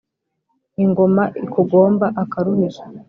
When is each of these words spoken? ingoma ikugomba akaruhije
ingoma 0.83 1.23
ikugomba 1.43 2.05
akaruhije 2.23 2.83